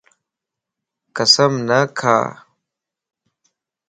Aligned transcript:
قسم 1.15 1.53
نه 1.69 1.75
کا 1.99 2.17